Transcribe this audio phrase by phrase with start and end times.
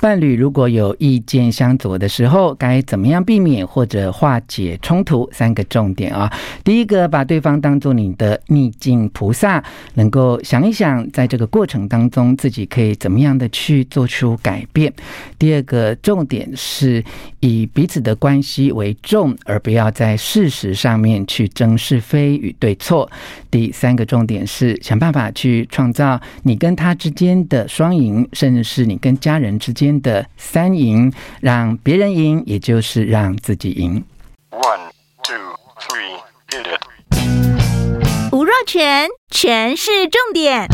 [0.00, 5.28] 伴侣如果有意见相左的时候，该怎么样避免或者化解冲突？
[5.32, 6.32] 三个重点啊。
[6.62, 9.62] 第一个，把对方当做你的逆境菩萨，
[9.94, 14.92] 能够想一想，在这个过程当中，自己可以怎么样的去做出改变。
[15.36, 17.02] 第二个重点是
[17.40, 23.10] 以彼此的关系为重，而不要在事实上面去争是非与对错。
[23.50, 29.88] 第三个重点是想办法去创造你跟他之间的双赢，甚至是你跟家人之间。
[30.00, 34.04] 的三赢，让别人赢，也就是让自己赢。
[34.50, 34.90] One,
[35.22, 35.34] two,
[35.80, 36.20] three,
[36.50, 38.32] hit it.
[38.32, 40.68] 吴若全，全是重点，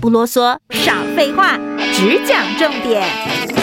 [0.00, 1.58] 不啰嗦，少废话，
[1.92, 3.55] 只讲重点。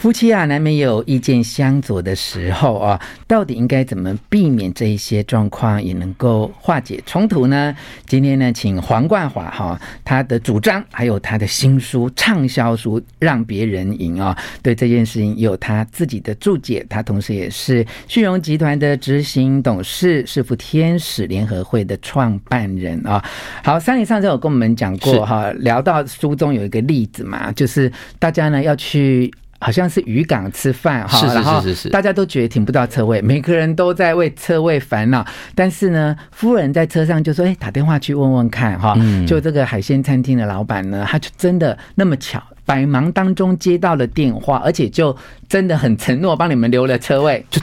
[0.00, 7.76] 夫妻啊，难免有意见相左的时候啊，到底应该怎么避免这一些状况，也能够化解冲突呢？
[8.06, 16.82] 今天呢，请黄冠华哈，他的主张还有他的新书畅销书《让别人赢》啊，对这件事情有他自己的注解。
[16.88, 23.22] 他同时也是旭荣集团的执行董事，是福天使联合会的创办人啊。
[23.62, 29.30] 好，三里上次有跟我们讲过哈，聊到书中有一个例子嘛，就是大家呢要去。
[29.60, 35.24] 好像是渔港吃饭哈，然后大家都觉得停不到车位，每个人都在为车位烦恼。
[35.54, 38.96] 但是呢，夫人在车上就说：“哎，打电话去问问看哈。”
[39.28, 45.14] 就这个海鲜餐厅的老板呢，他就真的那么巧，百忙当中接到了电话，而且就
[45.46, 47.44] 真的很承诺帮你们留了车位。
[47.50, 47.60] 就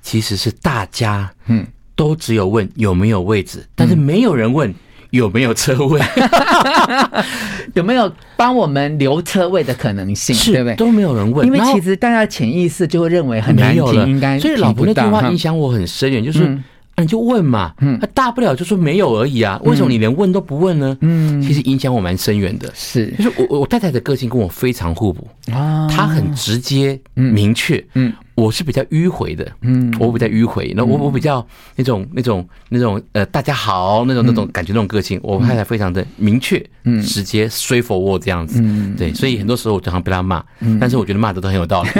[0.00, 4.72] 其实是大家嗯都只有问有没有位置，但是没有人问。
[5.10, 6.00] 有没有车位？
[7.74, 10.34] 有没有帮我们留车位的可能性？
[10.34, 10.74] 是对不对？
[10.76, 14.38] 都没有人问，因为其实大家潜意识就会认为很难停，应该。
[14.38, 16.62] 所以老婆那句话影响我很深远，就是、嗯
[16.96, 20.96] 啊、你就问嘛，嗯，大不了就说没有而已啊，为什么你连问都不问呢？
[21.00, 22.70] 嗯，其实影响我蛮深远的。
[22.74, 28.12] 是，就是我我太太的个性跟我非常互补啊，她很直接明确，嗯。
[28.40, 40.42] 我是比较迂回的，嗯，我比较迂回，那我我比较那种那种那种呃，大家好那种那种感觉那种个性，我太太非常的明确，嗯，直接 straightforward 这样子，嗯，对，所以很多时候我经常被他骂，
[40.80, 41.90] 但是我觉得骂的都很有道理。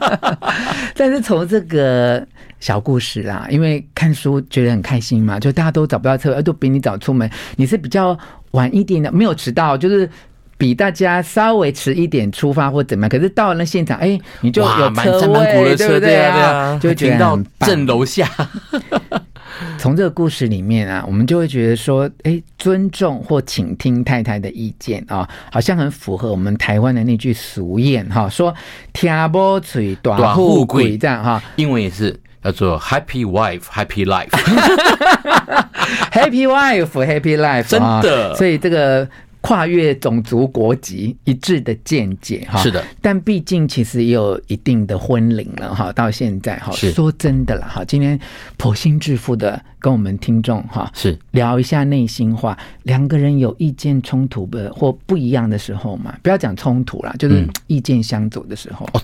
[0.94, 2.24] 但是从这个
[2.60, 8.16] 小故事啦，因为看书觉得很开心嘛，就大家都找不到车，都比你早出门，你是比较
[8.50, 10.08] 晚一点的，没有迟到，就是。
[10.64, 16.74] 比大家稍微迟一点出发或怎么样，可是到了那现场，哎，你就有车位，对不对啊？
[16.80, 18.26] 就停到正楼下。
[19.76, 28.54] 从这个故事里面啊，我们就会觉得说，哎，尊重或倾听太太的意见啊，好像很符合我们台湾的那句俗谚哈，说
[28.94, 31.42] “听不嘴短富贵”这样哈。
[31.56, 34.30] 英文也是叫做 “Happy Wife, Happy Life”。
[36.10, 38.34] Happy Wife, Happy Life，真的。
[38.36, 39.06] 所以这个。
[39.46, 48.18] 跨越种族国籍一致的见解哈，是的，但毕竟其实也有一定的婚龄了哈，到现在哈，说真的了哈，今天
[48.56, 51.18] 剖心置腹的跟我们听众哈是。
[51.32, 58.88] 聊一下内心话，两个人有意见冲突的或不一样的时候嘛，不要讲冲突啦，就是意见相左的时候。
[58.94, 59.00] 嗯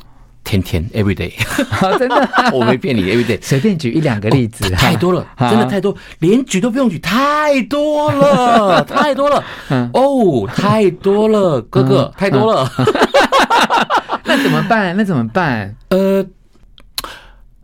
[0.50, 1.30] 天天 every day，
[1.96, 9.44] 真的， 我没骗你，every day，随便举一两个例子，太多了， 真的太多，连举都不用举，太多了，太多了，
[9.94, 12.68] 哦，太多了，哥哥，太多了，
[14.24, 14.96] 那怎么办？
[14.96, 15.72] 那怎么办？
[15.90, 16.26] 呃，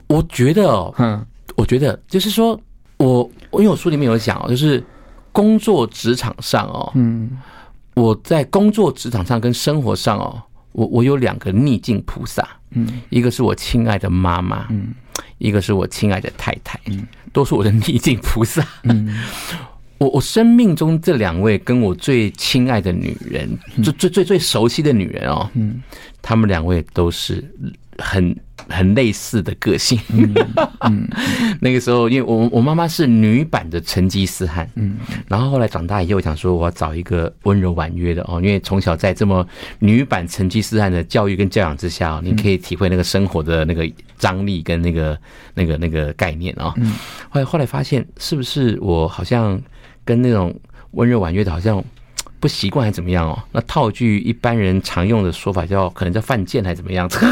[0.06, 1.26] 我觉得哦，嗯，
[1.56, 2.56] 我觉得就是说，
[2.98, 4.80] 我因为我书里面有讲哦，就是
[5.32, 7.36] 工作职场上哦，嗯，
[7.94, 10.40] 我在工作职场上跟生活上哦。
[10.76, 14.88] 我我有两个逆境菩萨，嗯，一个是我亲爱的妈妈，嗯，
[15.38, 19.08] 一个是我亲爱的太太，嗯，都是我的逆境菩萨，嗯，
[19.96, 25.82] 我我生命中这两位跟我最亲爱的女人，最最最最熟悉的女人哦，嗯，
[26.20, 27.42] 她们两位都是
[27.98, 28.36] 很。
[28.68, 29.96] 很类似的个性，
[31.60, 34.96] 那个时候，因为我我妈妈是女版的成吉思汗，嗯，
[35.28, 39.46] 然后后来长大以后，我想说我要找一个温柔婉约的哦，因为从小在这么
[39.78, 43.88] 女版成吉思汗的教育跟教养之下，你可以体会那个生活的那个
[44.18, 45.16] 张力跟那个
[45.54, 46.74] 那个那个概念啊。
[47.30, 49.60] 后来后来发现，是不是我好像
[50.04, 50.52] 跟那种
[50.92, 51.84] 温柔婉约的，好像
[52.40, 53.40] 不习惯，还是怎么样哦？
[53.52, 57.24] 那套句一般人常用的说法，叫可能叫犯贱，还是怎么样子？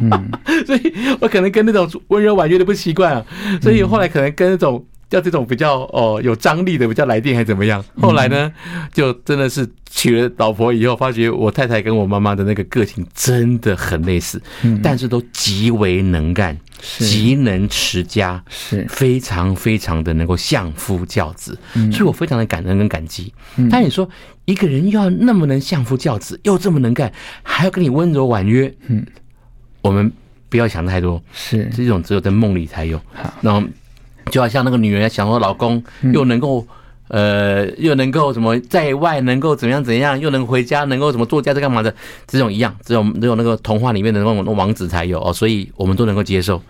[0.00, 0.30] 嗯，
[0.66, 3.24] 所以我可能跟那种温柔婉约的不习惯啊，
[3.60, 7.84] 所以后来可能跟那种叫这种比较哦有张力的比较来电还怎么样？
[8.00, 8.52] 后来呢，
[8.92, 14.42] 就真的是娶了老婆以后，发觉我太太跟我妈妈的那个个性真的很类似，
[14.82, 16.58] 但是都极为能干，
[16.98, 18.84] 极能持家，是。
[18.88, 21.56] 非常非常的能够相夫教子，
[21.92, 23.32] 所以我非常的感恩跟感激。
[23.70, 24.08] 但你说
[24.44, 27.12] 一个人又要那么能相夫教子，又这么能干，
[27.44, 29.06] 还要跟你温柔婉约，嗯，
[29.86, 30.12] 我们。
[30.48, 32.96] 不要想太多，是这种只有在梦里才有。
[33.12, 33.60] 好，然后
[34.30, 35.82] 就好像那个女人想说，老公
[36.14, 36.64] 又能够、
[37.08, 41.92] 嗯、呃，又能够什么在外能够怎样怎样，又能回家能够什么做家事干嘛的，
[42.28, 46.62] 这种一样，只有只有那个童话里面的那种王子才有哦，所以我们都能够接受。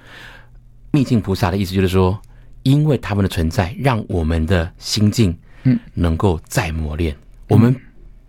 [0.90, 2.18] 秘境菩萨的意思就是说，
[2.62, 7.14] 因为他们的存在，让我们的心境嗯能够再磨练，
[7.48, 7.76] 我们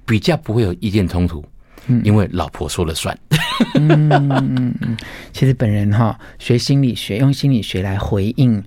[0.05, 1.39] 比较不会有意见冲突。
[1.89, 3.17] 嗯因为老婆说了算。
[3.75, 4.73] 嗯，
[5.31, 8.63] 其实本人哈学心理学，用心理学来回应。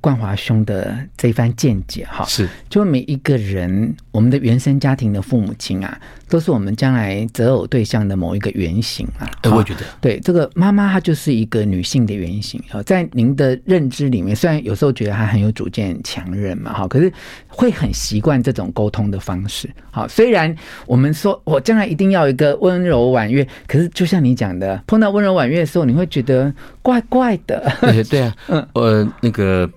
[0.00, 9.28] 冠华兄的这一番见解，哈，是就每一个人，我们的原生家庭的父母亲啊，都是我们将来择偶对象的某一个原型啊。
[9.50, 12.80] 我觉得，对这个妈妈，她就是一个女性的原型啊。
[12.84, 17.12] 在您的认知里面，虽然有时候觉得她很有主见、强韧嘛，哈，可是
[17.48, 19.68] 会很习惯这种沟通的方式。
[19.90, 20.54] 好，虽然
[20.86, 27.70] 我们说我将来一定要一个温柔婉约，可是就像你讲的，碰到温柔婉约的时候，你会觉得怪怪的。
[27.80, 29.68] 对对啊， 嗯，呃，那个。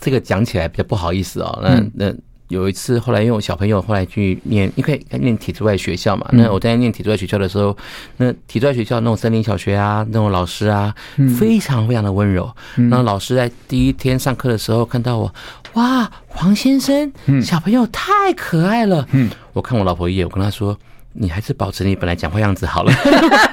[0.00, 1.58] 这个讲起来比较不好意思哦。
[1.62, 2.14] 那那
[2.48, 6.28] 有一次，后来因为我小朋友后来去念，因为念体制外学校嘛。
[6.32, 7.76] 那我在念体制外学校的时候，
[8.16, 10.92] 那体制外学校那种森林小学啊，那种老师啊，
[11.38, 12.52] 非常非常的温柔。
[12.74, 15.32] 那老师在第一天上课的时候看到我，
[15.74, 19.06] 哇，黄先生，小朋友太可爱了。
[19.12, 20.76] 嗯，我看我老婆一眼，我跟她说。
[21.12, 22.92] 你还是保持你本来讲话样子好了。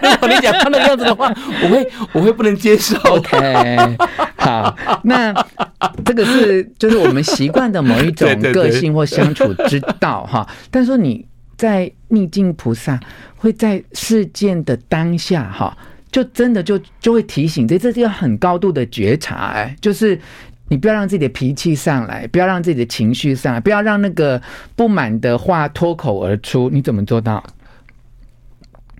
[0.01, 1.33] 如果你讲他那个样子的话，
[1.63, 2.97] 我会我会不能接受。
[2.99, 3.97] OK，
[4.35, 5.33] 好，那
[6.05, 10.47] 这个是就是我们习惯的某一种 个性或相处之道哈。
[10.69, 11.25] 但是说你
[11.57, 12.99] 在逆境菩萨
[13.35, 15.75] 会在事件的当下哈，
[16.11, 20.19] 就真的就就会提醒这这是一个很高度的觉察哎，就是。
[20.69, 24.41] 你不要让自己的脾气上来，不要让自己的情绪上来，不要让那个
[24.75, 26.69] 不满的话脱口而出。
[26.69, 27.43] 你怎么做到？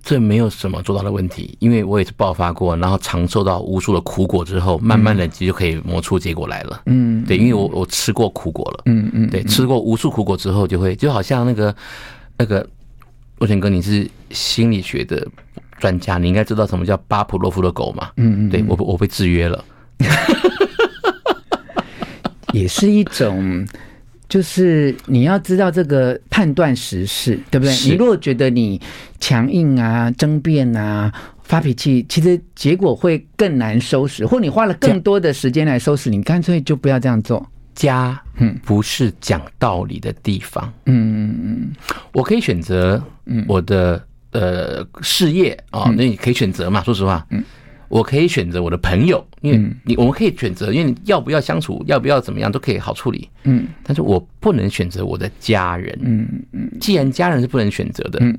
[0.02, 6.82] 这没有什么做到的问题，因为我也是爆发过，然后尝受到无数的苦果之后，慢慢的就可以磨出结果来了。
[6.86, 8.84] 嗯，对，因为我我吃过苦果了。
[8.86, 11.76] 嗯嗯，对，吃过无数苦果之后，就会就好像那个
[12.38, 12.66] 那个
[13.38, 15.28] 若权哥，你是心理学的
[15.78, 18.10] 专家，你应该知道什么叫巴甫洛夫的狗嘛？
[18.16, 19.66] 嗯嗯，对我我被制约了。
[22.54, 23.68] 也是一种，
[24.30, 27.74] 就是你要知道这个判断时事，对不对？
[27.86, 28.80] 你如果觉得你
[29.20, 31.12] 强硬啊、争辩啊、
[31.44, 37.46] 发脾气，其实结果会更难收拾，或你花了更多的时间来收拾，你干脆就不要这样做。
[37.76, 40.74] 家，嗯，不是讲道理的地方。
[40.86, 41.72] 嗯嗯嗯，
[42.12, 46.84] 我可以选择，嗯，我的呃事业啊，那你可以选择嘛。
[46.84, 47.44] 说实话，嗯。
[47.90, 53.30] 我可以选择我的朋友，因为你我们可以选择，因为你要不要相处，要不要怎么样都可以好处理。
[53.44, 55.98] 嗯，但是我不能选择我的家人。
[56.02, 58.38] 嗯嗯，既然家人是不能选择的，嗯，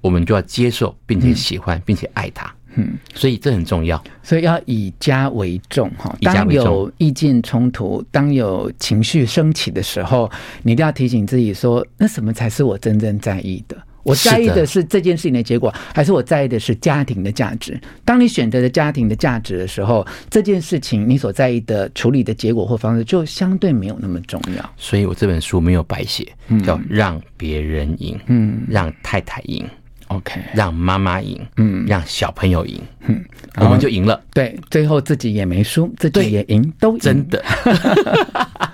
[0.00, 2.52] 我们就要接受，并且喜欢，并且爱他。
[2.74, 4.02] 嗯，所以这很重要。
[4.22, 6.16] 所以要以家为重哈。
[6.22, 10.30] 当有意见冲突，当有情绪升起的时候，
[10.62, 13.76] 你一定要提醒自己说：那什么才是我真正在意的？
[14.02, 17.80] 我在意的是这件事情的结果，还是我在意的是家庭的价值？
[18.04, 24.70] 当你选择了家庭的价值的时候，这件事情你所在意的处理的结果或方式就相对没有那么重要。
[24.76, 26.26] 所以我这本书没有白写，
[26.64, 29.64] 叫让别人赢，嗯，让太太赢
[30.08, 33.24] ，OK，让妈妈赢，嗯，让小朋友赢，嗯，
[33.56, 34.20] 我们就赢了。
[34.32, 37.42] 对，最后自己也没输，自己也赢，都赢真的。